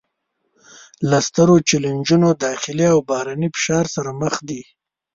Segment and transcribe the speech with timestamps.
[1.09, 4.61] له سترو چلینجونو داخلي او بهرني فشار سره مخ دي